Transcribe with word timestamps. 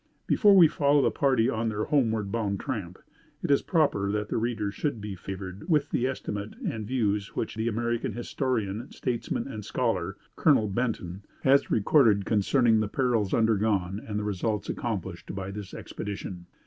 Before 0.25 0.57
we 0.57 0.67
follow 0.67 1.03
the 1.03 1.11
party 1.11 1.47
on 1.47 1.69
their 1.69 1.83
homeward 1.83 2.31
bound 2.31 2.59
tramp, 2.59 2.97
it 3.43 3.51
is 3.51 3.61
proper 3.61 4.11
that 4.11 4.29
the 4.29 4.37
reader 4.37 4.71
should 4.71 4.99
be 4.99 5.13
favored 5.13 5.69
with 5.69 5.91
the 5.91 6.07
estimate 6.07 6.55
and 6.65 6.87
views 6.87 7.35
which 7.35 7.53
the 7.53 7.67
American 7.67 8.13
historian, 8.13 8.91
statesman 8.91 9.47
and 9.47 9.63
scholar, 9.63 10.17
Colonel 10.35 10.69
Benton, 10.69 11.21
has 11.43 11.69
recorded 11.69 12.25
concerning 12.25 12.79
the 12.79 12.87
perils 12.87 13.31
undergone 13.31 14.03
and 14.03 14.25
results 14.25 14.69
accomplished 14.69 15.35
by 15.35 15.51
this 15.51 15.71
expedition. 15.71 16.47